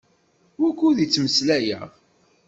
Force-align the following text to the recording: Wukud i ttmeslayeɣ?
Wukud 0.59 0.97
i 1.03 1.05
ttmeslayeɣ? 1.07 1.87